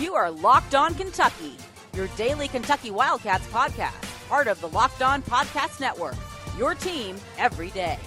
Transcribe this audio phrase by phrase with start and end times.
[0.00, 1.56] You are Locked On Kentucky,
[1.94, 6.16] your daily Kentucky Wildcats podcast, part of the Locked On Podcast Network.
[6.58, 7.98] Your team every day.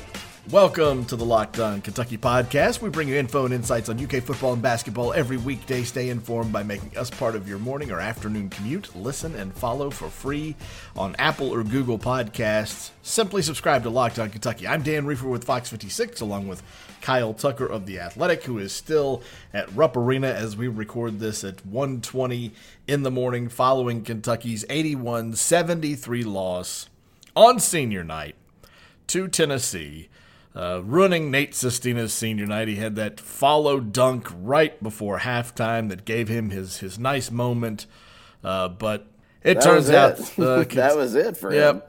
[0.49, 2.81] Welcome to the Locked On Kentucky podcast.
[2.81, 5.83] We bring you info and insights on UK football and basketball every weekday.
[5.83, 8.93] Stay informed by making us part of your morning or afternoon commute.
[8.95, 10.55] Listen and follow for free
[10.97, 12.89] on Apple or Google Podcasts.
[13.03, 14.67] Simply subscribe to Locked On Kentucky.
[14.67, 16.63] I'm Dan Rieffer with Fox 56, along with
[17.01, 19.21] Kyle Tucker of The Athletic, who is still
[19.53, 22.51] at Rupp Arena as we record this at 1.20
[22.87, 26.89] in the morning following Kentucky's 81-73 loss
[27.35, 28.35] on senior night
[29.05, 30.09] to Tennessee.
[30.53, 32.67] Uh, ruining Nate Sestina's senior night.
[32.67, 37.85] He had that follow dunk right before halftime that gave him his, his nice moment.
[38.43, 39.07] Uh, but
[39.43, 40.39] it That turns was out it.
[40.39, 41.55] uh, that was it for him.
[41.57, 41.87] Yep.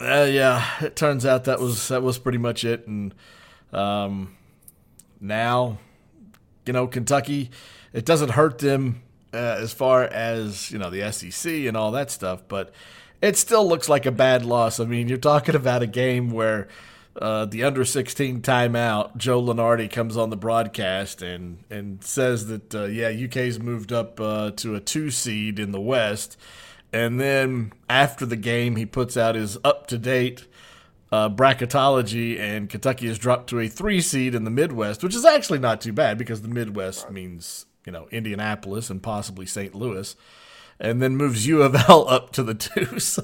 [0.00, 3.12] Uh, yeah, it turns out that was that was pretty much it, and
[3.72, 4.36] um,
[5.20, 5.78] now,
[6.64, 7.50] you know, Kentucky,
[7.92, 9.02] it doesn't hurt them
[9.34, 12.72] uh, as far as you know the SEC and all that stuff, but
[13.20, 14.78] it still looks like a bad loss.
[14.78, 16.68] I mean, you're talking about a game where.
[17.20, 22.74] Uh, the under 16 timeout, Joe Lunardi comes on the broadcast and, and says that,
[22.74, 26.36] uh, yeah, UK's moved up uh, to a two seed in the West.
[26.92, 30.46] And then after the game, he puts out his up to date
[31.10, 35.24] uh, bracketology, and Kentucky has dropped to a three seed in the Midwest, which is
[35.24, 39.74] actually not too bad because the Midwest means you know Indianapolis and possibly St.
[39.74, 40.14] Louis,
[40.80, 42.98] and then moves U of L up to the two.
[43.00, 43.22] So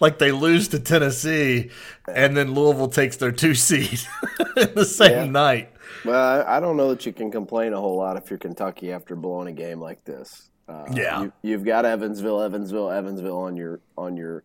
[0.00, 1.70] like they lose to Tennessee,
[2.08, 4.00] and then Louisville takes their two seed
[4.56, 5.24] in the same Yeah.
[5.26, 5.70] night.
[6.04, 9.16] Well, I, don't know that you can complain a whole lot if you're Kentucky after
[9.16, 10.50] blowing a game like this.
[10.68, 11.22] Uh, Yeah.
[11.22, 14.42] you, you've got Evansville, Evansville, Evansville on your on your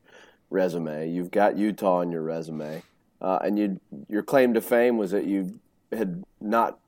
[0.50, 1.10] resume.
[1.10, 2.82] You've got Utah on your resume,
[3.22, 5.60] uh, and you your claim to fame was that you
[5.92, 6.80] had not,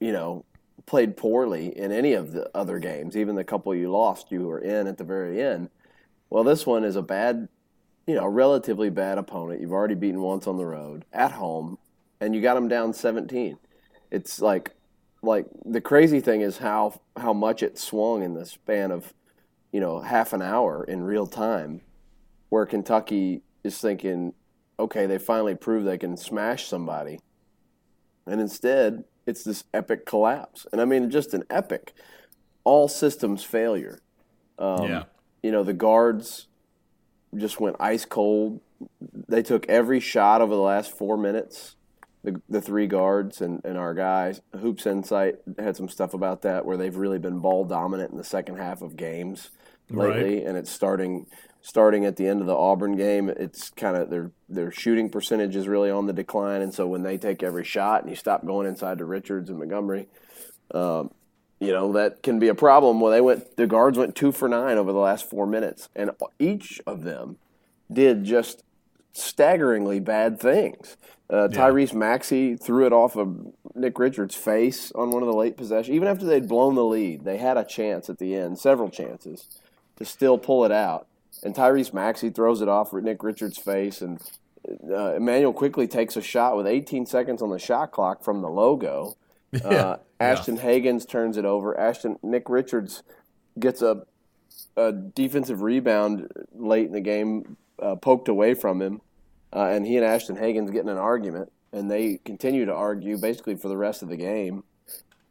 [0.00, 0.44] you know,
[0.88, 4.58] played poorly in any of the other games, even the couple you lost, you were
[4.58, 5.68] in at the very end.
[6.30, 7.48] Well, this one is a bad,
[8.06, 9.60] you know, a relatively bad opponent.
[9.60, 11.76] You've already beaten once on the road at home,
[12.20, 13.58] and you got them down 17.
[14.10, 14.74] It's like,
[15.20, 19.12] like the crazy thing is how how much it swung in the span of,
[19.72, 21.82] you know, half an hour in real time,
[22.48, 24.32] where Kentucky is thinking,
[24.80, 27.20] okay, they finally proved they can smash somebody,
[28.26, 30.66] and instead it's this epic collapse.
[30.72, 31.92] And I mean, just an epic,
[32.64, 34.00] all systems failure.
[34.58, 35.04] Um, yeah,
[35.42, 36.48] you know, the guards
[37.36, 38.60] just went ice cold.
[39.28, 41.76] They took every shot over the last four minutes.
[42.24, 44.40] The, the three guards and, and our guys.
[44.60, 48.24] Hoops Insight had some stuff about that where they've really been ball dominant in the
[48.24, 49.50] second half of games
[49.88, 51.26] lately, and it's starting
[51.68, 53.28] starting at the end of the Auburn game.
[53.28, 57.02] It's kind of their their shooting percentage is really on the decline, and so when
[57.02, 60.08] they take every shot and you stop going inside to Richards and Montgomery,
[60.72, 61.10] um,
[61.60, 63.00] you know that can be a problem.
[63.00, 66.10] Well, they went the guards went two for nine over the last four minutes, and
[66.38, 67.36] each of them
[67.92, 68.64] did just
[69.12, 70.96] staggeringly bad things.
[71.28, 75.58] Uh, Tyrese Maxey threw it off of Nick Richards' face on one of the late
[75.58, 75.94] possessions.
[75.94, 79.46] Even after they'd blown the lead, they had a chance at the end, several chances,
[79.96, 81.06] to still pull it out.
[81.42, 84.20] And Tyrese Maxey throws it off Nick Richards' face, and
[84.90, 88.48] uh, Emmanuel Quickley takes a shot with 18 seconds on the shot clock from the
[88.50, 89.16] logo.
[89.64, 91.74] Uh, Ashton Hagans turns it over.
[91.80, 93.02] Ashton Nick Richards
[93.58, 94.02] gets a,
[94.76, 99.00] a defensive rebound late in the game, uh, poked away from him,
[99.54, 103.16] uh, and he and Ashton Hagans get in an argument, and they continue to argue
[103.16, 104.64] basically for the rest of the game.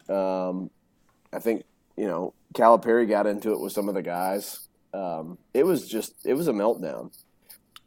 [0.10, 0.72] Um,
[1.32, 1.66] I think
[1.96, 4.67] you know Calipari got into it with some of the guys.
[4.94, 7.12] Um, it was just it was a meltdown.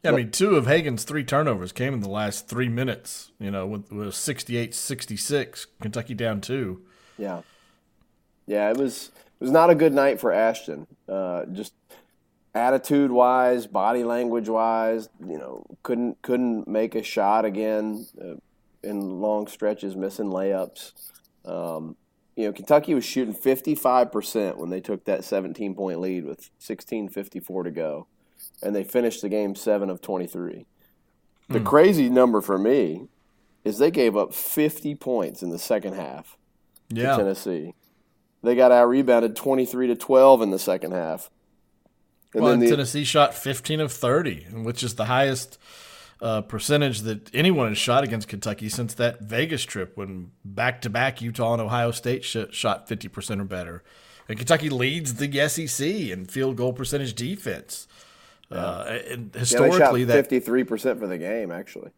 [0.03, 3.50] Yeah, I mean, two of Hagans' three turnovers came in the last three minutes, you
[3.50, 6.83] know, with, with 68 66, Kentucky down two.
[7.19, 7.43] Yeah,
[8.47, 9.10] yeah, it was
[9.41, 10.87] it was not a good night for Ashton.
[11.09, 11.75] Uh, just
[12.55, 18.34] attitude wise, body language wise, you know, couldn't couldn't make a shot again uh,
[18.83, 20.92] in long stretches, missing layups.
[21.45, 21.97] Um,
[22.41, 26.25] you know, Kentucky was shooting fifty five percent when they took that seventeen point lead
[26.25, 28.07] with sixteen fifty four to go,
[28.63, 30.66] and they finished the game seven of twenty three.
[31.48, 31.66] The hmm.
[31.66, 33.09] crazy number for me
[33.65, 36.39] is they gave up fifty points in the second half
[36.91, 37.16] to Yeah.
[37.16, 37.75] Tennessee.
[38.43, 41.31] They got out rebounded 23 to 12 in the second half.
[42.33, 45.59] And well, then the, Tennessee shot 15 of 30, which is the highest
[46.22, 50.91] uh, percentage that anyone has shot against Kentucky since that Vegas trip when back to
[50.91, 53.83] back Utah and Ohio State sh- shot 50% or better.
[54.28, 57.89] And Kentucky leads the SEC in field goal percentage defense.
[58.51, 61.91] Uh, and yeah, they shot historically, that 53% for the game, actually.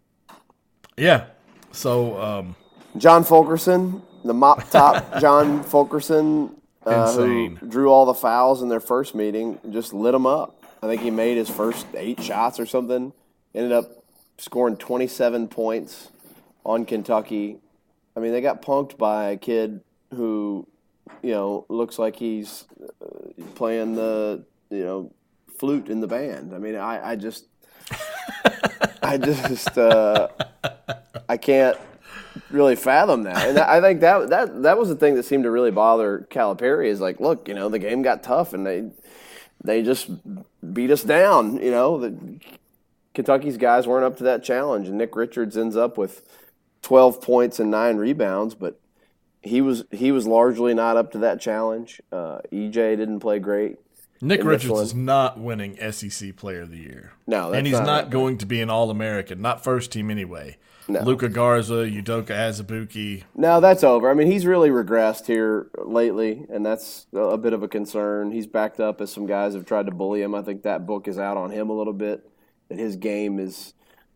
[0.97, 1.27] Yeah,
[1.73, 2.57] So, um,
[2.99, 6.55] John Fulkerson, the mop top John Fulkerson,
[6.85, 10.63] uh, who drew all the fouls in their first meeting, just lit them up.
[10.83, 13.13] I think he made his first eight shots or something.
[13.55, 14.01] Ended up
[14.38, 16.11] scoring 27 points
[16.64, 17.58] on Kentucky.
[18.17, 19.81] I mean, they got punked by a kid
[20.14, 20.67] who,
[21.23, 25.12] you know, looks like he's uh, playing the, you know,
[25.58, 26.55] flute in the band.
[26.55, 27.46] I mean, I, I just,
[29.02, 30.29] I just, uh,
[31.28, 31.78] I can't
[32.50, 33.49] really fathom that.
[33.49, 36.88] And I think that that that was the thing that seemed to really bother Calipari
[36.88, 38.90] is like, look, you know, the game got tough and they
[39.64, 40.11] they just
[40.73, 41.56] beat us down.
[41.62, 42.38] You know, the
[43.14, 46.26] Kentucky's guys weren't up to that challenge, and Nick Richards ends up with
[46.82, 48.81] twelve points and nine rebounds, but
[49.43, 52.00] he was he was largely not up to that challenge.
[52.11, 53.79] Uh, EJ didn't play great.
[54.20, 57.12] Nick Richards is not winning SEC Player of the Year.
[57.26, 60.11] No, that's and he's not not, going to be an All American, not first team
[60.11, 60.59] anyway.
[60.88, 61.00] No.
[61.00, 63.23] Luka Garza, Udoka Azubuike.
[63.37, 64.11] No, that's over.
[64.11, 68.32] I mean, he's really regressed here lately, and that's a bit of a concern.
[68.32, 70.35] He's backed up as some guys have tried to bully him.
[70.35, 72.29] I think that book is out on him a little bit.
[72.73, 73.75] That his game is,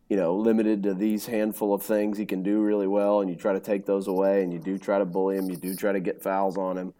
[0.09, 3.35] you know, limited to these handful of things he can do really well, and you
[3.35, 5.47] try to take those away, and you do try to bully him.
[5.47, 6.93] You do try to get fouls on him.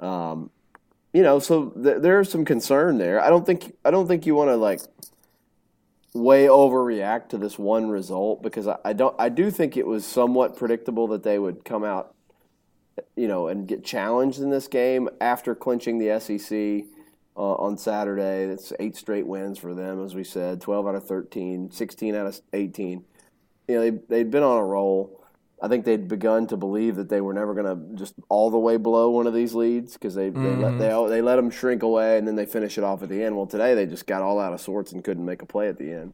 [0.00, 0.50] Um,
[1.12, 3.20] you know, so th- there's some concern there.
[3.22, 4.80] I don't think I don't think you want to like
[6.14, 10.04] way overreact to this one result because I, I don't I do think it was
[10.04, 12.14] somewhat predictable that they would come out
[13.16, 16.84] you know and get challenged in this game after clinching the SEC
[17.36, 18.44] uh, on Saturday.
[18.44, 22.26] It's eight straight wins for them as we said, 12 out of 13, 16 out
[22.26, 23.04] of 18.
[23.68, 25.20] You know, they they'd been on a roll.
[25.62, 28.58] I think they'd begun to believe that they were never going to just all the
[28.58, 31.50] way blow one of these leads because they they, let, they all- they let them
[31.50, 33.34] shrink away and then they finish it off at the end.
[33.36, 35.78] Well, today they just got all out of sorts and couldn't make a play at
[35.78, 36.12] the end,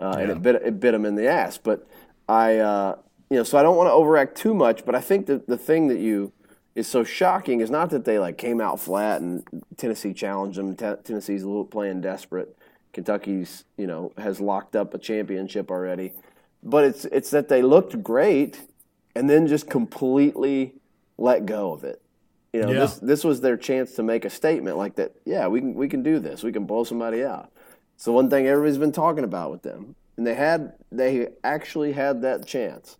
[0.00, 1.58] uh, and it bit it bit them in the ass.
[1.58, 1.86] But
[2.28, 2.96] I uh,
[3.30, 5.58] you know so I don't want to overact too much, but I think that the
[5.58, 6.32] thing that you
[6.78, 9.42] is so shocking is not that they like came out flat and
[9.76, 10.76] Tennessee challenged them.
[10.76, 12.56] Te- Tennessee's a little playing desperate.
[12.92, 16.12] Kentucky's you know has locked up a championship already,
[16.62, 18.60] but it's it's that they looked great
[19.14, 20.72] and then just completely
[21.18, 22.00] let go of it.
[22.52, 22.80] You know, Yeah.
[22.80, 25.12] this this was their chance to make a statement like that.
[25.24, 26.42] Yeah, we can we can do this.
[26.44, 27.50] We can blow somebody out.
[27.96, 31.92] It's the one thing everybody's been talking about with them, and they had they actually
[31.92, 32.96] had that chance.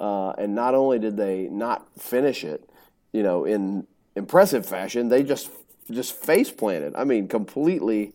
[0.00, 2.69] Uh, and not only did they not finish it,
[3.12, 3.86] you know, in
[4.16, 5.50] impressive fashion, they just
[5.90, 6.94] just face planted.
[6.94, 8.12] I mean, completely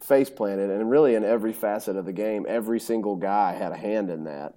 [0.00, 3.76] face planted, and really in every facet of the game, every single guy had a
[3.76, 4.54] hand in that.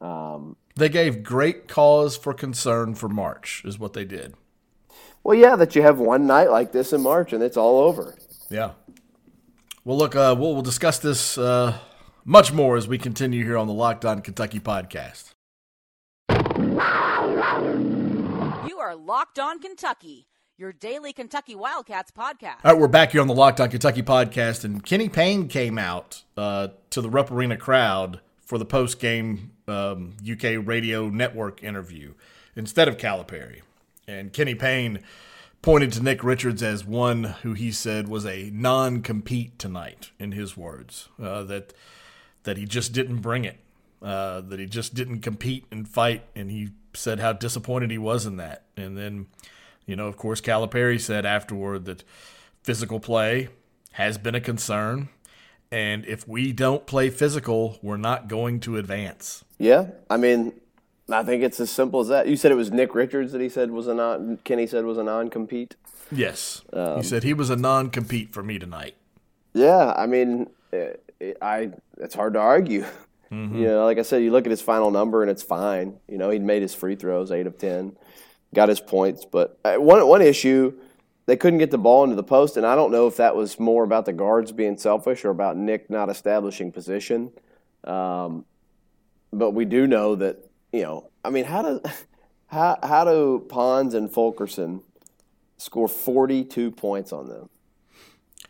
[0.00, 4.34] Um, They gave great cause for concern for March, is what they did.
[5.24, 8.14] well, yeah, that you have one night like this in March and it's all over.
[8.48, 8.72] Yeah.
[9.84, 11.78] Well, look, uh, we'll, we'll discuss this uh,
[12.24, 15.32] much more as we continue here on the Locked On Kentucky podcast.
[18.88, 20.26] Are Locked On Kentucky,
[20.56, 22.64] your daily Kentucky Wildcats podcast.
[22.64, 25.76] All right, we're back here on the Locked On Kentucky podcast, and Kenny Payne came
[25.76, 31.62] out uh, to the Rupp Arena crowd for the post game um, UK radio network
[31.62, 32.14] interview
[32.56, 33.60] instead of Calipari.
[34.06, 35.00] And Kenny Payne
[35.60, 40.32] pointed to Nick Richards as one who he said was a non compete tonight, in
[40.32, 41.74] his words, uh, that,
[42.44, 43.58] that he just didn't bring it,
[44.00, 48.26] uh, that he just didn't compete and fight, and he said how disappointed he was
[48.26, 48.64] in that.
[48.76, 49.26] And then,
[49.86, 52.04] you know, of course, Calipari said afterward that
[52.62, 53.48] physical play
[53.92, 55.08] has been a concern.
[55.70, 59.44] And if we don't play physical, we're not going to advance.
[59.58, 60.52] Yeah, I mean,
[61.10, 62.26] I think it's as simple as that.
[62.28, 64.38] You said it was Nick Richards that he said was a non.
[64.44, 65.76] Kenny said was a non-compete.
[66.10, 66.62] Yes.
[66.72, 68.94] Um, he said he was a non compete for me tonight.
[69.52, 72.84] Yeah, I mean, it, it, I it's hard to argue.
[73.30, 75.98] You know, like I said, you look at his final number and it's fine.
[76.08, 77.96] You know, he'd made his free throws, eight of ten,
[78.54, 79.24] got his points.
[79.24, 80.72] But uh, one one issue,
[81.26, 83.60] they couldn't get the ball into the post, and I don't know if that was
[83.60, 87.32] more about the guards being selfish or about Nick not establishing position.
[87.84, 88.44] Um,
[89.32, 90.38] but we do know that
[90.72, 91.82] you know, I mean, how do
[92.46, 94.82] how how do Pons and Fulkerson
[95.58, 97.50] score forty two points on them?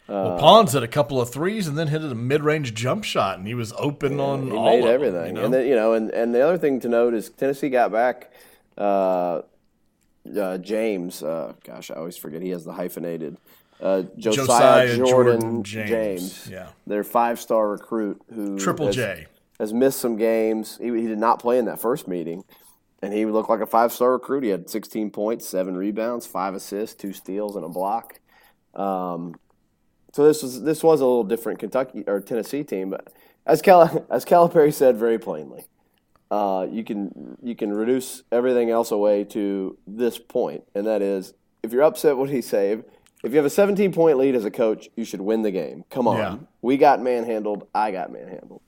[0.09, 3.39] Well, Pons hit a couple of threes and then hit a mid range jump shot,
[3.39, 5.27] and he was open on he all made of them, everything.
[5.27, 5.45] you know?
[5.45, 8.33] And then you know, and, and the other thing to note is Tennessee got back
[8.79, 9.43] uh,
[10.37, 11.23] uh, James.
[11.23, 13.37] Uh, gosh, I always forget he has the hyphenated.
[13.81, 15.89] Uh, Josiah, Josiah Jordan, Jordan James.
[15.91, 16.49] James.
[16.51, 16.69] Yeah.
[16.87, 19.27] their five-star recruit who Triple has, J.
[19.61, 20.79] has missed some games.
[20.81, 22.43] He, he did not play in that first meeting,
[23.03, 24.43] and he looked like a five-star recruit.
[24.43, 28.19] He had 16 points, seven rebounds, five assists, two steals, and a block.
[28.75, 29.37] Um,
[30.13, 33.13] so this was this was a little different Kentucky or Tennessee team, but
[33.47, 35.65] as Cal as Calipari said very plainly,
[36.31, 41.35] uh, you can you can reduce everything else away to this point, and that is
[41.63, 42.73] if you're upset, what he say?
[42.73, 42.81] If,
[43.25, 45.85] if you have a 17 point lead as a coach, you should win the game.
[45.91, 46.37] Come on, Yeah.
[46.63, 47.67] we got manhandled.
[47.75, 48.63] I got manhandled.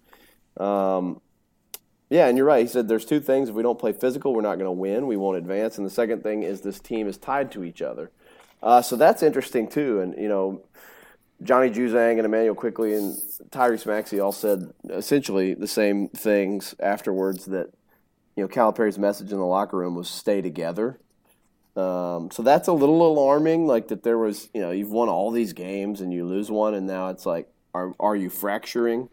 [0.57, 1.21] Um,
[2.11, 2.61] yeah, and you're right.
[2.63, 3.49] He said there's two things.
[3.49, 5.07] If we don't play physical, we're not going to win.
[5.07, 5.79] We won't advance.
[5.79, 8.11] And the second thing is this team is tied to each other.
[8.61, 10.01] Uh, so that's interesting too.
[10.01, 10.63] And you know,
[11.43, 13.17] Johnny Juzang and Emmanuel Quickley and
[13.51, 17.47] Tyrese Maxey all said essentially the same things afterwards.
[17.47, 17.69] That
[18.37, 21.01] you know, Calipari's message in the locker room was stay together.
[21.77, 23.67] Um, so that's a little alarming.
[23.67, 26.75] Like that, there was you know, you've won all these games and you lose one,
[26.75, 29.09] and now it's like, are are you fracturing?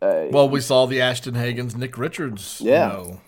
[0.00, 2.86] Uh, Well, we saw the Ashton Hagans, Nick Richards, Yeah.
[2.86, 3.20] you know,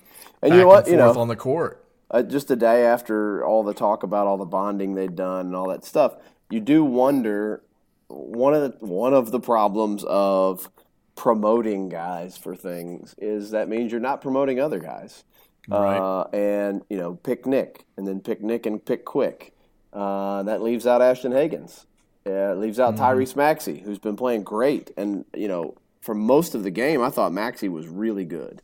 [0.42, 0.86] and you know what?
[0.88, 1.84] You know, on the court.
[2.12, 5.56] uh, just a day after all the talk about all the bonding they'd done and
[5.56, 6.14] all that stuff,
[6.48, 7.62] you do wonder
[8.10, 10.70] one of the one of the problems of
[11.16, 15.24] promoting guys for things is that means you're not promoting other guys.
[15.68, 15.98] Right.
[15.98, 19.54] Uh, and you know, pick Nick, and then pick Nick and pick Quick.
[19.92, 21.84] Uh, that leaves out Ashton Hagans.
[22.26, 24.90] Uh, it leaves out Tyrese Maxey, who's been playing great.
[24.96, 28.62] And you know, for most of the game, I thought Maxey was really good.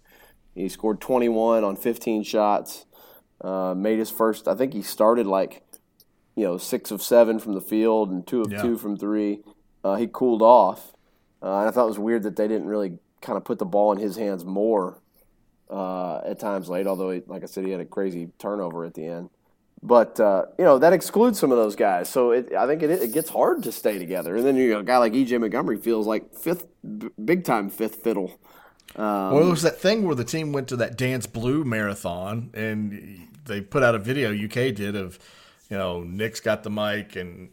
[0.55, 2.87] He scored 21 on 15 shots.
[3.41, 4.49] Uh, made his first.
[4.49, 5.63] I think he started like,
[6.37, 8.63] you know, six of seven from the field and two of Yeah.
[8.63, 9.41] two from three.
[9.83, 10.93] Uh, he cooled off,
[11.43, 13.65] uh, and I thought it was weird that they didn't really kind of put the
[13.65, 14.99] ball in his hands more
[15.71, 16.87] uh, at times late.
[16.87, 19.31] Although, he, like I said, he had a crazy turnover at the end.
[19.83, 22.91] But uh, you know that excludes some of those guys, so it, I think it,
[22.91, 24.35] it gets hard to stay together.
[24.35, 26.67] And then you got a guy like EJ Montgomery feels like fifth,
[26.99, 28.33] b- big time fifth fiddle.
[28.97, 32.51] Um, well, it was that thing where the team went to that Dance Blue marathon,
[32.55, 35.19] and they put out a video UK did of,
[35.71, 37.49] you know, Nick's got the mic and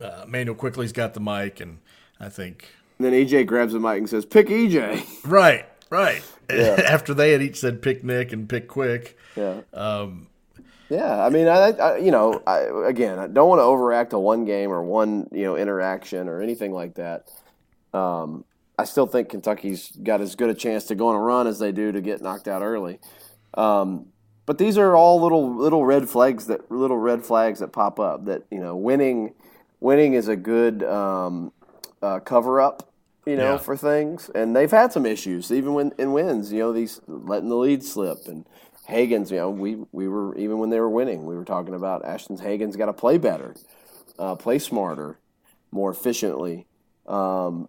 [0.00, 1.78] uh, Manuel Quickley's got the mic, and
[2.18, 6.22] I think And then EJ grabs the mic and says, "Pick EJ." right, right.
[6.50, 6.82] Yeah.
[6.88, 9.60] After they had each said pick Nick and pick Quick, Yeah.
[9.72, 10.26] um,
[10.88, 14.18] Yeah, I mean, I, I you know, I, again, I don't want to overact a
[14.18, 17.30] one game or one you know interaction or anything like that.
[17.94, 18.44] Um,
[18.76, 21.60] I still think Kentucky's got as good a chance to go on a run as
[21.60, 22.98] they do to get knocked out early.
[23.54, 24.06] Um,
[24.50, 28.24] but these are all little little red flags that little red flags that pop up.
[28.24, 29.32] That you know, winning
[29.78, 31.52] winning is a good um,
[32.02, 32.92] uh, cover up.
[33.26, 33.58] You know, Yeah.
[33.58, 36.52] for things, and they've had some issues even when in wins.
[36.52, 38.44] You know, these letting the lead slip and
[38.88, 39.30] Hagans.
[39.30, 42.40] You know, we we were even when they were winning, we were talking about Ashton's
[42.40, 43.54] Hagen's got to play better,
[44.18, 45.20] uh, play smarter,
[45.70, 46.66] more efficiently.
[47.06, 47.68] Um,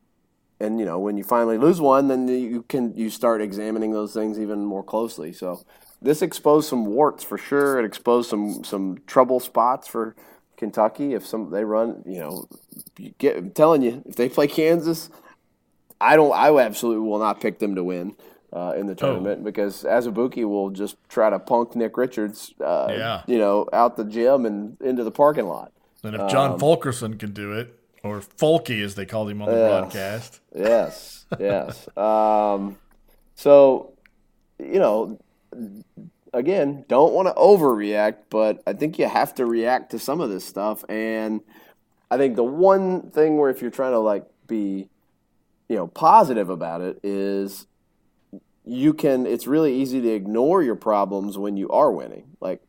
[0.60, 4.16] and you know, when you finally lose one, then you can you start examining those
[4.16, 5.32] things even more closely.
[5.32, 5.64] So
[6.02, 7.80] this exposed some warts for sure.
[7.80, 10.16] It exposed some some trouble spots for
[10.58, 11.14] Kentucky.
[11.14, 12.48] If some they run, you know,
[12.98, 15.10] you get, I'm telling you, if they play Kansas,
[16.00, 16.34] I don't.
[16.34, 18.16] I absolutely will not pick them to win
[18.54, 23.22] uh, in the tournament because Azubuike will just try to punk Nick Richards, uh, Yeah.
[23.28, 25.72] you know, out the gym and into the parking lot.
[26.04, 29.56] and if John Fulkerson can do it, or Folky as they called him on the
[29.58, 29.68] Yeah.
[29.82, 31.88] broadcast, Yes, yes.
[31.98, 32.78] Um,
[33.36, 33.94] so,
[34.58, 35.20] you know,
[36.34, 40.30] again, don't want to overreact, but I think you have to react to some of
[40.30, 40.84] this stuff.
[40.90, 41.42] And
[42.10, 44.90] I think the one thing where if you're trying to like be,
[45.70, 47.68] you know, positive about it is
[48.66, 49.26] you can.
[49.26, 52.36] It's really easy to ignore your problems when you are winning.
[52.40, 52.62] Like,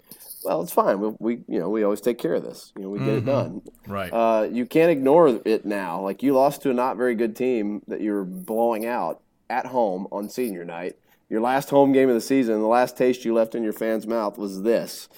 [0.45, 1.01] well, it's fine.
[1.01, 2.73] We, we you know, we always take care of this.
[2.77, 3.63] You know, we get it done.
[3.87, 4.13] right?
[4.13, 6.01] Uh, you can't ignore it now.
[6.01, 9.21] Like you lost to a not very good team that you're blowing out
[9.51, 10.97] at home on senior night.
[11.33, 14.07] Your last home game of the season, the last taste you left in your fans'
[14.07, 15.09] mouth was this,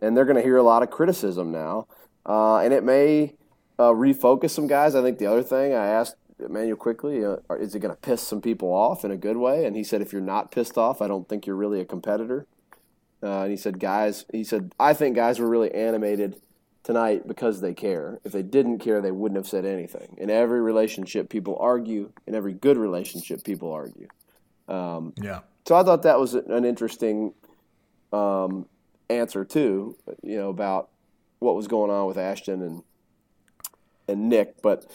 [0.00, 1.86] and they're going to hear a lot of criticism now,
[2.24, 3.34] uh, and it may
[3.78, 4.94] uh, refocus some guys.
[4.94, 8.22] I think the other thing I asked Emmanuel Quickley uh, is it going to piss
[8.22, 9.66] some people off in a good way?
[9.66, 12.46] And he said, if you're not pissed off, I don't think you're really a competitor.
[13.22, 16.40] Uh, and he said, guys, he said, I think guys were really animated
[16.84, 18.18] tonight because they care.
[18.24, 20.16] If they didn't care, they wouldn't have said anything.
[20.16, 22.12] In every relationship, people argue.
[22.26, 24.08] In every good relationship, people argue.
[24.66, 27.34] Um, yeah, so I thought that was an interesting
[28.12, 28.66] um,
[29.08, 29.96] answer too.
[30.22, 30.90] You know about
[31.40, 32.82] what was going on with Ashton and
[34.08, 34.86] and Nick, but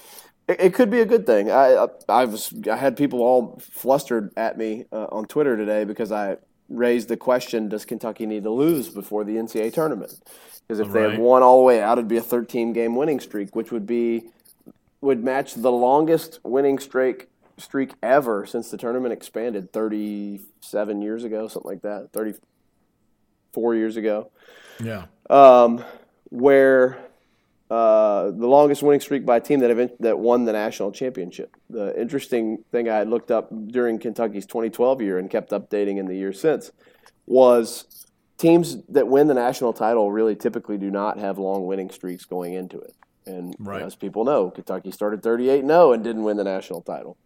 [0.47, 1.51] it, it could be a good thing.
[1.51, 5.83] I I, I was I had people all flustered at me uh, on Twitter today
[5.85, 6.37] because I
[6.69, 10.13] raised the question: Does Kentucky need to lose before the NCAA tournament?
[10.67, 11.11] Because if they Right.
[11.11, 13.85] had won all the way out, it'd be a 13 game winning streak, which would
[13.85, 14.29] be
[15.01, 21.47] would match the longest winning streak streak ever since the tournament expanded 37 years ago,
[21.47, 24.29] something like that, 34 years ago
[24.83, 25.83] yeah, um,
[26.29, 26.97] where
[27.69, 31.55] uh, the longest winning streak by a team that event, that won the national championship.
[31.69, 36.07] The interesting thing I had looked up during Kentucky's 2012 year and kept updating in
[36.07, 36.71] the year since
[37.25, 38.05] was
[38.37, 42.53] teams that win the national title really typically do not have long winning streaks going
[42.53, 42.93] into it.
[43.25, 43.81] And Right.
[43.81, 47.17] as people know, Kentucky started 38 0 and didn't win the national title.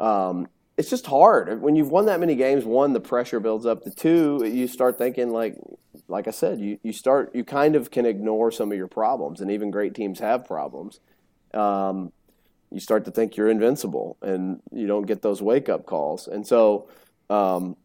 [0.00, 2.64] Um, it's just hard when you've won that many games.
[2.64, 3.84] One, the pressure builds up.
[3.84, 5.56] The two, you start thinking like,
[6.08, 9.40] like I said, you, you start you kind of can ignore some of your problems,
[9.40, 11.00] and even great teams have problems.
[11.52, 12.12] Um,
[12.70, 16.26] you start to think you're invincible, and you don't get those wake up calls.
[16.26, 16.88] And so,
[17.30, 17.76] um,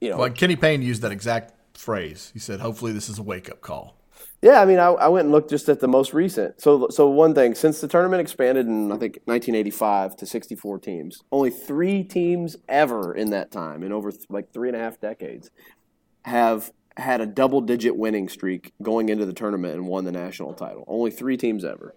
[0.00, 2.30] you know, Well, Kenny Payne used that exact phrase.
[2.34, 3.96] He said, "Hopefully, this is a wake up call."
[4.44, 6.60] Yeah, I mean, I, I went and looked just at the most recent.
[6.60, 11.22] So, so one thing since the tournament expanded in I think 1985 to 64 teams,
[11.32, 15.00] only three teams ever in that time, in over th- like three and a half
[15.00, 15.50] decades,
[16.26, 20.84] have had a double-digit winning streak going into the tournament and won the national title.
[20.86, 21.94] Only three teams ever.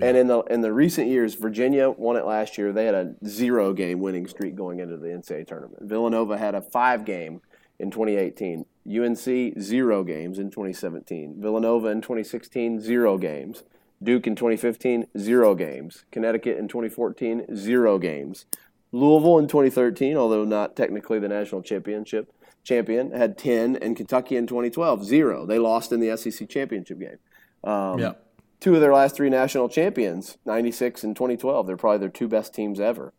[0.00, 2.72] And in the in the recent years, Virginia won it last year.
[2.72, 5.88] They had a zero game winning streak going into the NCAA tournament.
[5.88, 7.40] Villanova had a five game
[7.78, 8.66] in 2018.
[8.88, 11.36] UNC zero games in 2017.
[11.40, 13.62] Villanova in 2016 zero games.
[14.02, 16.04] Duke in 2015 zero games.
[16.12, 18.46] Connecticut in 2014 zero games.
[18.92, 24.46] Louisville in 2013, although not technically the national championship champion, had 10, and Kentucky in
[24.46, 25.46] 2012 zero.
[25.46, 27.18] They lost in the SEC championship game.
[27.64, 28.12] Um, Yeah.
[28.60, 31.66] two of their last three national champions, 96 and 2012.
[31.66, 33.12] They're probably their two best teams ever.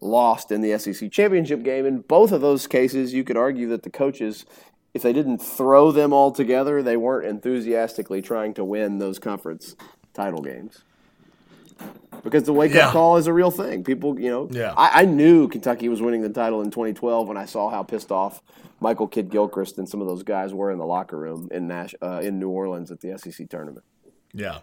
[0.00, 1.86] Lost in the SEC championship game.
[1.86, 4.44] In both of those cases, you could argue that the coaches,
[4.94, 9.74] if they didn't throw them all together, they weren't enthusiastically trying to win those conference
[10.14, 10.82] title games.
[12.22, 12.92] Because the wake up Yeah.
[12.92, 13.82] call is a real thing.
[13.82, 14.74] People, you know, Yeah.
[14.76, 18.12] I, I knew Kentucky was winning the title in 2012 when I saw how pissed
[18.12, 18.42] off
[18.80, 21.94] Michael Kidd Gilchrist and some of those guys were in the locker room in Nash,
[22.02, 23.84] uh, in New Orleans at the SEC tournament.
[24.32, 24.58] Yeah.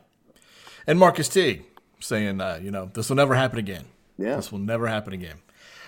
[0.87, 1.63] And Marquis Teague
[1.99, 3.85] saying, uh, you know, this will never happen again.
[4.17, 4.35] Yeah.
[4.37, 5.37] This will never happen again.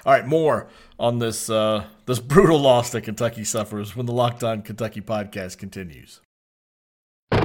[0.04, 0.68] All right, more
[1.00, 5.60] on this uh, this brutal loss that Kentucky suffers when the Locked On Kentucky podcast
[5.60, 6.22] continues.
[7.30, 7.44] This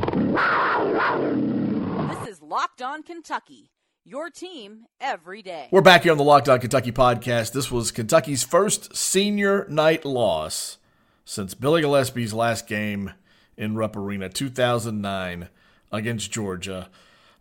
[2.29, 3.73] is Locked On Kentucky,
[4.07, 5.69] your team every day.
[5.71, 7.53] We're back here on the Locked On Kentucky podcast.
[7.53, 10.79] This was Kentucky's first senior night loss
[11.27, 13.13] since Billy Gillispie's last game
[13.59, 15.51] in Rupp Arena, 2009,
[15.93, 16.89] against Georgia.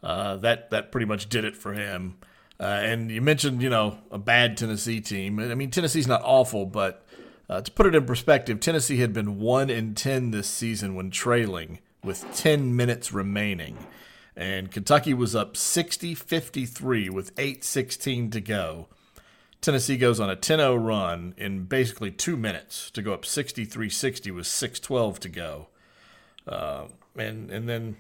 [0.04, 2.18] Uh, that that pretty much did it for him.
[2.60, 5.39] Uh, and you mentioned, you know, a bad Tennessee team.
[5.39, 7.06] I mean, Tennessee's not awful, but
[7.50, 11.12] uh, to put it in perspective, Tennessee had been one in ten this season when
[11.12, 13.78] trailing with 10 minutes remaining.
[14.36, 18.88] And Kentucky was up 60 53 with 8.16 to go.
[19.62, 23.89] Tennessee goes on a 10 0 run in basically two minutes to go up 63
[23.89, 25.68] 60 with 6.12 to go.
[26.48, 26.84] Uh,
[27.18, 27.98] and, and then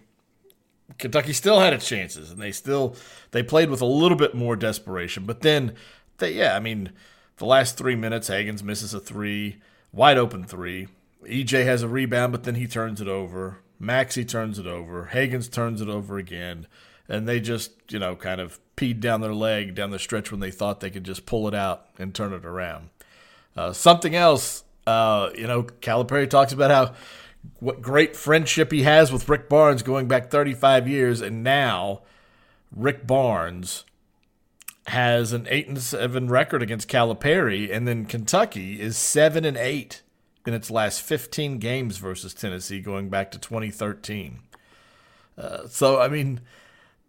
[0.97, 2.95] Kentucky still had its chances, and they still
[3.31, 5.25] they played with a little bit more desperation.
[5.25, 5.75] But then,
[6.17, 6.91] they yeah, I mean,
[7.37, 9.57] the last three minutes, Hagans misses a three,
[9.91, 10.87] wide open three.
[11.23, 13.59] EJ has a rebound, but then he turns it over.
[13.79, 15.09] Maxey turns it over.
[15.11, 16.67] Hagans turns it over again,
[17.09, 20.39] and they just you know kind of peed down their leg down the stretch when
[20.39, 22.89] they thought they could just pull it out and turn it around.
[23.55, 26.93] Uh, something else, uh, you know, Calipari talks about how
[27.59, 32.01] what great friendship he has with Rick Barnes going back 35 years, and now
[32.75, 33.85] Rick Barnes
[34.87, 40.03] has an eight and seven record against Calipari, and then Kentucky is seven and eight
[40.45, 44.39] in its last 15 games versus Tennessee, going back to 2013.
[45.37, 46.41] Uh, so I mean,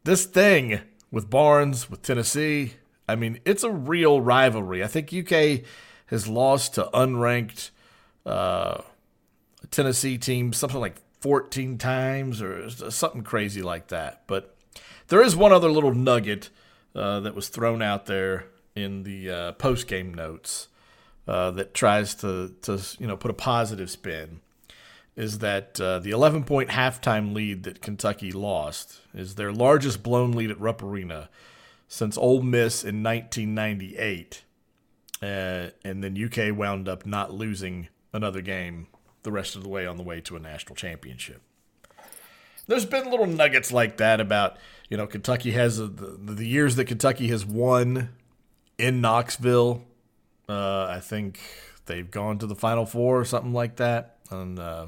[0.04, 2.74] this thing with Barnes with Tennessee,
[3.08, 4.82] I mean, it's a real rivalry.
[4.82, 5.64] I think UK
[6.06, 7.70] has lost to unranked.
[8.24, 8.82] Uh,
[9.70, 14.22] Tennessee team something like 14 times or something crazy like that.
[14.26, 14.56] But
[15.08, 16.50] there is one other little nugget
[16.94, 20.68] uh, that was thrown out there in the uh, post game notes
[21.26, 24.40] uh, that tries to, to you know put a positive spin.
[25.16, 30.32] Is that uh, the 11 point halftime lead that Kentucky lost is their largest blown
[30.32, 31.30] lead at Rupp Arena
[31.88, 34.42] since Ole Miss in 1998.
[35.22, 38.86] Uh, and then UK wound up not losing another game
[39.26, 41.42] the rest of the way on the way to a national championship.
[42.68, 44.56] There's been little nuggets like that about,
[44.88, 48.08] you know, Kentucky has a, the, the years that Kentucky has won
[48.78, 49.84] in Knoxville.
[50.48, 51.40] Uh, I think
[51.86, 54.16] they've gone to the Final Four or something like that.
[54.30, 54.86] And uh,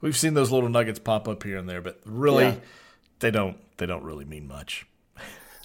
[0.00, 2.56] we've seen those little nuggets pop up here and there, but really, Yeah.
[3.20, 4.86] they don't they don't really mean much.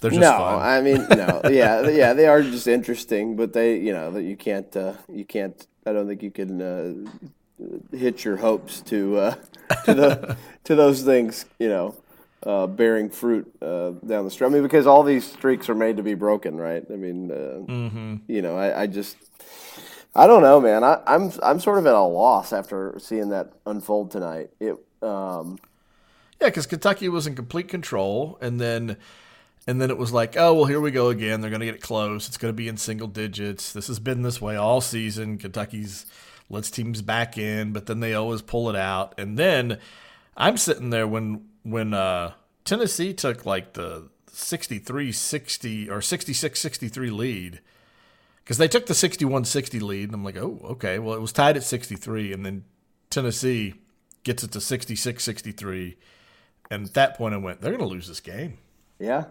[0.00, 0.62] They're just no, fun.
[0.62, 1.42] I mean no.
[1.50, 5.24] Yeah, yeah, they are just interesting, but they, you know, that you can't, uh, you
[5.24, 5.66] can't.
[5.86, 7.10] I don't think you can uh,
[7.92, 9.34] hitch your hopes to uh,
[9.84, 11.44] to the to those things.
[11.58, 11.94] You know,
[12.44, 14.50] uh, bearing fruit uh, down the stretch.
[14.50, 16.84] I mean, because all these streaks are made to be broken, right?
[16.90, 17.34] I mean, uh,
[17.70, 18.16] Mm-hmm.
[18.28, 19.16] you know, I, I just,
[20.14, 20.82] I don't know, man.
[20.84, 24.50] I, I'm I'm sort of at a loss after seeing that unfold tonight.
[24.58, 25.58] It, um,
[26.40, 28.96] Yeah, because Kentucky was in complete control, and then
[29.66, 31.40] and then it was like, oh well, here we go again.
[31.42, 32.26] They're going to get it close.
[32.26, 33.72] It's going to be in single digits.
[33.74, 35.36] This has been this way all season.
[35.38, 36.06] Kentucky's
[36.50, 39.14] lets teams back in, but then they always pull it out.
[39.18, 39.78] And then
[40.36, 42.32] I'm sitting there when when uh,
[42.64, 47.60] Tennessee took like the 63-60 or 66-63 lead
[48.42, 50.98] because they took the 61-60 lead, and I'm like, oh, okay.
[50.98, 52.64] Well, it was tied at 63, and then
[53.08, 53.74] Tennessee
[54.24, 55.96] gets it to 66-63.
[56.70, 58.58] And at that point, I went, they're going to lose this game.
[58.98, 59.24] yeah,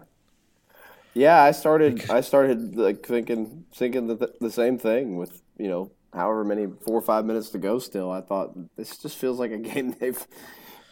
[1.12, 1.42] yeah.
[1.42, 6.44] I started I started like thinking thinking the, the same thing with you know however
[6.44, 7.78] many four or five minutes to go.
[7.78, 10.26] Still, I thought this just feels like a game they've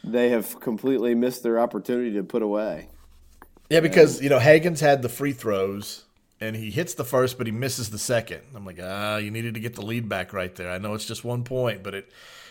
[0.04, 2.88] they have completely missed their opportunity to put away.
[3.70, 6.04] Yeah, because you know Hagen's had the free throws
[6.40, 8.42] and he hits the first, but he misses the second.
[8.54, 10.70] I'm like, ah, you needed to get the lead back right there.
[10.70, 12.10] I know it's just one point, but it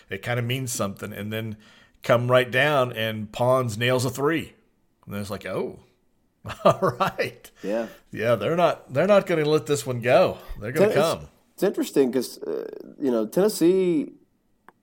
[0.10, 1.13] it kind of means something.
[1.13, 1.58] And then
[2.03, 4.53] come right down, and Pons nails a three,
[5.06, 5.80] and then it's like, oh,
[6.63, 7.88] all right, Yeah.
[8.12, 10.38] yeah, they're not they're not going to let this one go.
[10.60, 11.27] They're going to come.
[11.58, 12.70] It's interesting because uh,
[13.02, 14.12] you know Tennessee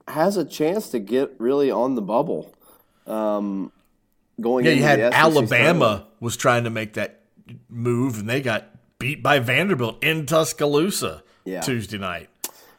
[0.09, 2.53] has a chance to get really on the bubble.
[3.07, 3.71] Um,
[4.41, 7.21] going Yeah, you had Alabama was trying to make that
[7.69, 8.65] move, and they got
[8.99, 11.61] beat by Vanderbilt in Tuscaloosa Yeah.
[11.61, 12.29] Tuesday night.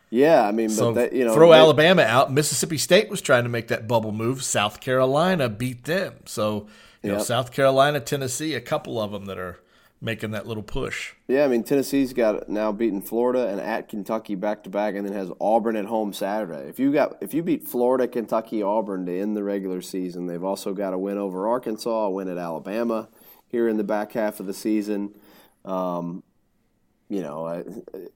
[0.09, 2.33] Yeah, I mean, but So that, you know, throw they- Alabama out.
[2.33, 4.43] Mississippi State was trying to make that bubble move.
[4.43, 6.15] South Carolina beat them.
[6.25, 6.67] So
[7.01, 9.61] you know, South Carolina, Tennessee, a couple of them that are
[10.05, 11.13] making that little push.
[11.27, 15.05] Yeah, I mean Tennessee's got now beaten Florida and at Kentucky back to back, and
[15.05, 16.69] then has Auburn at home Saturday.
[16.69, 20.43] If you got if you beat Florida, Kentucky, Auburn to end the regular season, they've
[20.43, 23.09] also got a win over Arkansas, a win at Alabama
[23.47, 25.15] here in the back half of the season.
[25.65, 26.23] Um,
[27.09, 27.63] you know, uh,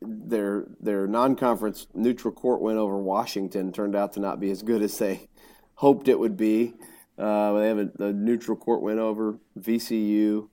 [0.01, 4.83] their their non-conference neutral court win over Washington turned out to not be as good
[4.83, 5.27] as they
[5.75, 6.75] hoped it would be.
[7.17, 10.47] Uh, they have a, a neutral court win over VCU.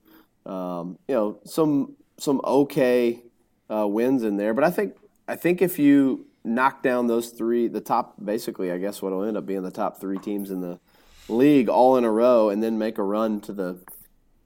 [0.47, 3.21] Um, you know, some some okay
[3.69, 4.95] uh, wins in there, but I think
[5.27, 9.23] I think if you knock down those three, the top basically, I guess what will
[9.23, 10.79] end up being the top three teams in the
[11.27, 13.79] league all in a row, and then make a run to the,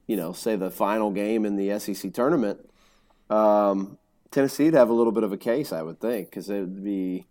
[0.06, 2.68] you know, say the final game in the SEC tournament.
[3.30, 3.98] Um,
[4.32, 7.26] Tennessee'd have a little bit of a case, I would think, because it would be.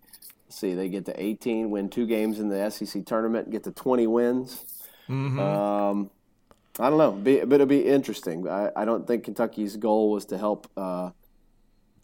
[0.50, 4.08] see, they get to 18, win two games in the SEC tournament, get to 20
[4.08, 4.66] wins.
[5.40, 6.10] Um,
[6.82, 8.48] I don't know, be, but it'll be interesting.
[8.50, 11.12] I, I don't think Kentucky's goal was to help uh,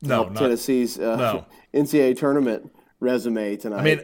[0.02, 1.46] No, help not, Tennessee's uh, no.
[1.82, 3.80] NCAA tournament resume tonight.
[3.80, 4.02] I mean,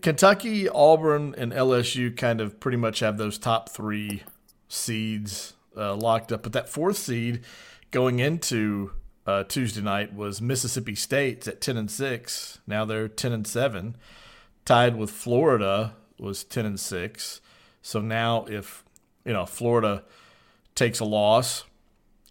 [0.00, 4.22] Kentucky, Auburn, and LSU kind of pretty much have those top three
[4.68, 6.44] seeds uh, locked up.
[6.44, 7.42] But that fourth seed
[7.90, 8.92] going into
[9.26, 12.60] uh, Tuesday night was Mississippi State at ten and six.
[12.66, 13.96] Now they're ten and seven,
[14.64, 17.40] tied with Florida was ten and six.
[17.82, 18.84] So now if
[19.24, 20.02] you know Florida
[20.74, 21.64] takes a loss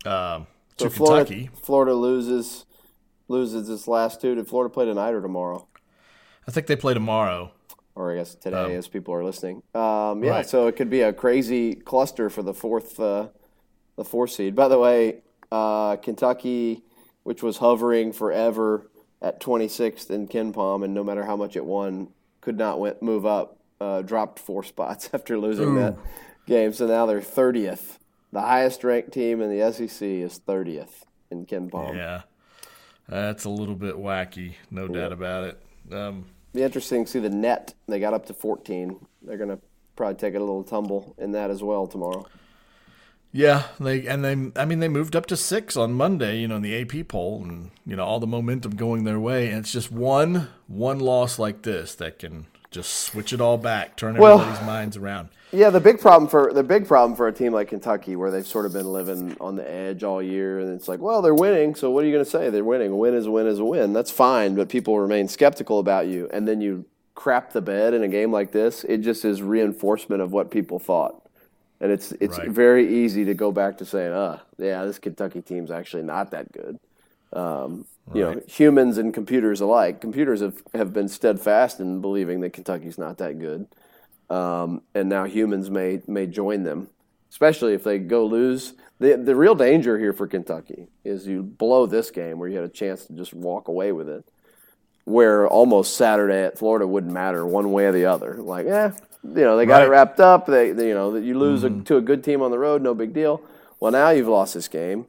[0.05, 0.47] um,
[0.77, 2.65] so to Florida, Kentucky, Florida loses
[3.27, 4.33] loses its last two.
[4.35, 5.67] Did Florida play tonight or tomorrow?
[6.47, 7.51] I think they play tomorrow.
[7.95, 9.61] or I guess today as people are listening.
[9.75, 10.45] Um, yeah, Right.
[10.49, 13.27] so it could be a crazy cluster for the fourth, uh,
[13.97, 14.55] the fourth seed.
[14.55, 15.21] By the way,
[15.51, 16.81] uh, Kentucky,
[17.23, 18.89] which was hovering forever
[19.21, 22.07] at 26th in KenPom, and no matter how much it won,
[22.39, 23.57] could not win, move up.
[23.81, 25.95] Uh, dropped four spots after losing that
[26.49, 27.97] game, so now they're 30th.
[28.33, 31.95] The highest ranked team in the SEC is 30th in KenPom.
[31.95, 32.21] Yeah,
[33.07, 35.61] that's a little bit wacky, no doubt about it.
[35.91, 37.73] Um, Be interesting to see the net.
[37.87, 38.99] They got up to 14.
[39.21, 39.59] They're going to
[39.95, 42.25] probably take a little tumble in that as well tomorrow.
[43.31, 44.61] yeah, they and they.
[44.61, 46.39] I mean, they moved up to six on Monday.
[46.39, 49.49] You know, in the AP poll, and you know all the momentum going their way.
[49.49, 53.95] And it's just one one loss like this that can just switch it all back,
[53.95, 55.29] turn Well- everybody's minds around.
[55.51, 58.45] Yeah, the big problem for the big problem for a team like Kentucky, where they've
[58.45, 61.73] sort of been living on the edge all year, and it's like, well, they're winning,
[61.73, 62.51] so what are you going to say?
[62.51, 62.91] They're winning.
[62.91, 63.91] A win is a win is a win.
[63.91, 68.03] That's fine, but people remain skeptical about you, and then you crap the bed in
[68.03, 68.83] a game like this.
[68.83, 71.19] It just is reinforcement of what people thought,
[71.81, 72.49] and it's it's Right.
[72.49, 76.51] very easy to go back to saying, uh, yeah, this Kentucky team's actually not that
[76.51, 76.77] good.
[77.33, 80.01] Um, You know, humans and computers alike.
[80.01, 83.67] Computers have, have been steadfast in believing that Kentucky's not that good
[84.29, 86.89] um, and now humans may may join them,
[87.31, 88.73] especially if they go lose.
[88.99, 92.65] the The real danger here for Kentucky is you blow this game where you had
[92.65, 94.25] a chance to just walk away with it,
[95.05, 98.35] where almost Saturday at Florida wouldn't matter one way or the other.
[98.37, 98.91] Like, eh,
[99.23, 100.45] You know, they got it wrapped up.
[100.47, 101.81] They, they you know, that you lose Mm-hmm.
[101.81, 103.41] a, to a good team on the road, no big deal.
[103.79, 105.07] Well, now you've lost this game.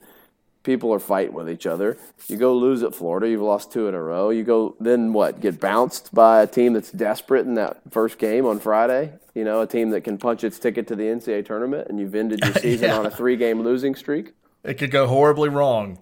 [0.62, 1.96] People are fighting with each other.
[2.28, 3.28] You go lose at Florida.
[3.28, 4.28] You've lost two in a row.
[4.28, 5.40] You go then what?
[5.40, 9.14] Get bounced by a team that's desperate in that first game on Friday.
[9.34, 12.14] You know, a team that can punch its ticket to the NCAA tournament, and you've
[12.14, 12.98] ended your season Yeah.
[12.98, 14.32] on a three-game losing streak.
[14.62, 15.98] It could go horribly wrong.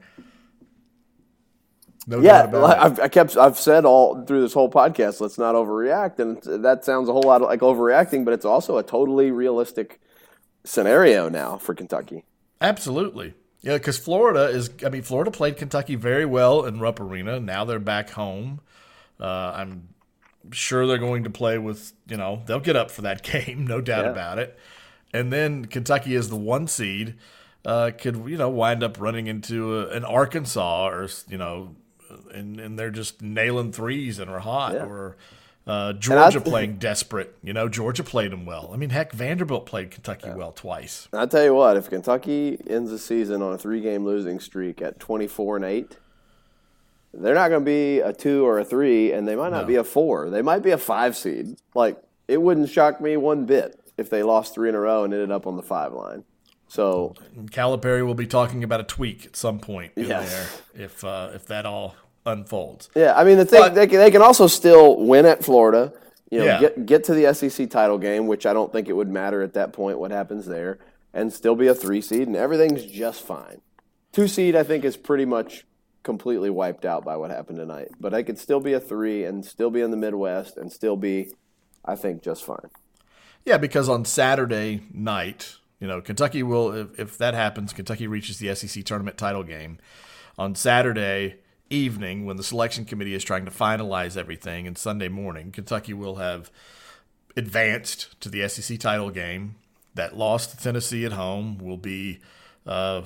[2.09, 2.83] No Yeah, doubt about it.
[2.83, 6.85] I've, I kept I've said all through this whole podcast, let's not overreact, and that
[6.85, 10.01] sounds a whole lot like overreacting, but it's also a totally realistic
[10.65, 12.25] scenario now for Kentucky.
[12.61, 13.35] Absolutely.
[13.69, 17.39] Yeah, because Florida is, I mean, Florida played Kentucky very well in Rupp Arena.
[17.39, 18.61] Now they're back home.
[19.21, 19.89] Uh, I'm
[20.53, 23.83] sure they're going to play with, you know, they'll get up for that game, no
[23.83, 24.13] doubt Yeah.
[24.13, 24.59] about it.
[25.13, 27.17] And then Kentucky is the one seed,
[27.67, 31.77] uh, could, you know, wind up running into a, an Arkansas or, you know,
[32.33, 34.87] and, and they're just nailing threes and are hot Yeah.
[34.87, 35.17] or
[35.69, 37.37] uh, Georgia playing desperate.
[37.45, 38.71] You know, Georgia played them well.
[38.73, 41.07] I mean, heck, Vanderbilt played Kentucky well twice.
[41.13, 44.99] I tell you what, if Kentucky ends the season on a three-game losing streak at
[44.99, 45.99] twenty-four and eight,
[47.15, 49.67] they're not going to be a two or a three, and they might not No.
[49.69, 50.31] be a four.
[50.31, 51.57] They might be a five seed.
[51.75, 55.13] Like it wouldn't shock me one bit if they lost three in a row and
[55.13, 56.25] ended up on the five line.
[56.71, 57.15] So
[57.47, 60.31] Calipari will be talking about a tweak at some point in Yes.
[60.75, 61.95] there if uh, if that all
[62.33, 62.89] unfolds.
[62.95, 65.93] Yeah, I mean the thing But- they can, they can also still win at Florida.
[66.31, 66.61] You know, Yeah.
[66.61, 69.55] get get to the SEC title game, which I don't think it would matter at
[69.55, 70.79] that point what happens there,
[71.15, 73.61] and still be a three seed, and everything's just fine.
[74.13, 75.65] Two seed, I think, is pretty much
[76.03, 77.89] completely wiped out by what happened tonight.
[78.01, 80.97] But I could still be a three and still be in the Midwest and still
[80.97, 81.33] be,
[81.85, 82.71] I think, just fine.
[83.45, 88.39] Yeah, because on Saturday night, you know, Kentucky will if, if that happens, Kentucky reaches
[88.39, 89.79] the SEC tournament title game
[90.39, 91.37] on Saturday
[91.71, 96.17] evening when the selection committee is trying to finalize everything, and Sunday morning, Kentucky will
[96.17, 96.51] have
[97.37, 99.57] advanced to the SEC title game.
[99.95, 102.21] That loss to Tennessee at home will be,
[102.67, 103.03] uh,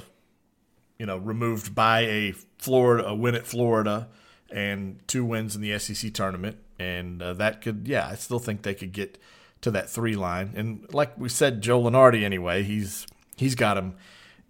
[0.99, 4.09] you know, removed by a Florida a win at Florida
[4.51, 8.63] and two wins in the SEC tournament, and uh, that could, yeah, I still think
[8.63, 9.19] they could get
[9.63, 10.53] to that three line.
[10.55, 13.95] And like we said, Joe Lunardi anyway, he's he's got him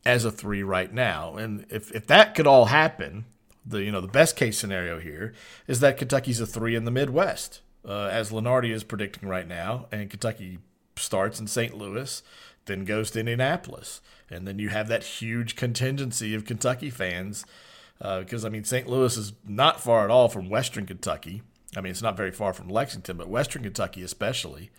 [0.05, 1.37] as a three right now.
[1.37, 3.27] And if if that could all happen,
[3.65, 5.33] the you know the best case scenario here
[5.67, 9.87] is that Kentucky's a three in the Midwest, uh, as Lunardi is predicting right now,
[9.93, 10.59] and Kentucky
[10.97, 11.77] starts in St.
[11.77, 12.23] Louis,
[12.67, 17.45] then goes to Indianapolis, and then you have that huge contingency of Kentucky fans.
[17.99, 18.89] Because I mean, St.
[18.89, 21.43] Louis is not far at all from Western Kentucky.
[21.77, 24.71] I mean, it's not very far from Lexington, but Western Kentucky especially,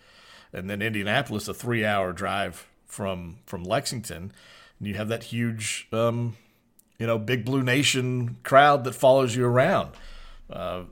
[0.52, 4.30] and then Indianapolis, a three-hour drive from from Lexington,
[4.78, 6.36] and you have that huge, um,
[6.98, 9.92] you know, Big Blue Nation crowd that follows you around.
[10.50, 10.84] Uh,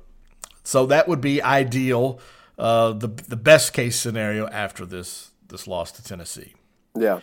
[0.64, 2.20] so that would be ideal.
[2.58, 6.54] Uh, the the best case scenario after this this loss to Tennessee.
[6.96, 7.20] Yeah.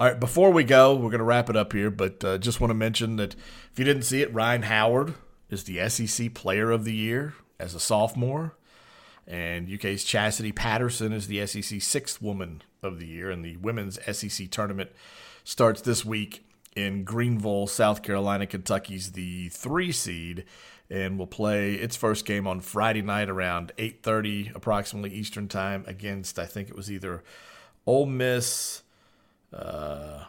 [0.00, 2.60] All right, before we go, we're going to wrap it up here, but uh, just
[2.60, 3.34] want to mention that
[3.72, 5.14] if you didn't see it, Rhyne Howard
[5.50, 8.54] is the SEC Player of the Year as a sophomore,
[9.26, 13.98] and UK's Chastity Patterson is the SEC Sixth Woman of the Year, and the women's
[14.16, 14.90] SEC tournament
[15.42, 16.44] starts this week
[16.78, 18.46] in Greenville, South Carolina.
[18.46, 20.44] Kentucky's the three seed,
[20.88, 26.38] and will play its first game on Friday night around 8:30 approximately Eastern time against
[26.38, 27.24] I think it was either
[27.86, 28.82] Ole Miss.
[29.52, 30.24] Uh,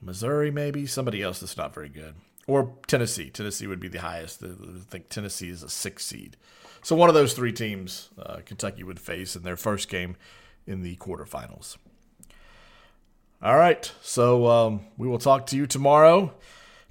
[0.00, 2.14] Missouri, maybe somebody else that's not very good,
[2.48, 3.30] or Tennessee.
[3.30, 4.42] Tennessee would be the highest.
[4.42, 4.48] I
[4.88, 6.36] think Tennessee is a six seed.
[6.82, 10.16] So one of those three teams, uh, Kentucky would face in their first game
[10.66, 11.76] in the quarterfinals.
[13.42, 16.32] All right, so um, we will talk to you tomorrow.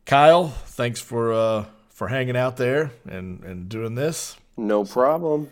[0.05, 4.35] Kyle, thanks for uh, for hanging out there and and doing this.
[4.57, 5.49] No problem.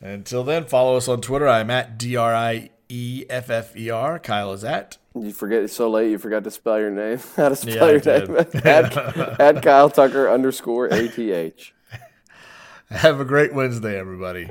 [0.00, 1.46] Until then, follow us on Twitter.
[1.46, 4.18] I'm at D R I E F F E R.
[4.18, 4.98] Kyle is at.
[5.14, 6.10] You forget it's so late.
[6.10, 7.20] You forgot to spell your name.
[7.36, 8.36] How to spell Yeah, your name?
[8.64, 8.96] at,
[9.40, 11.70] at Kyle Tucker underscore ATH.
[12.90, 14.50] Have a great Wednesday, everybody.